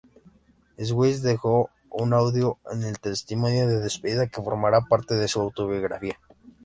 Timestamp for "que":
4.25-4.41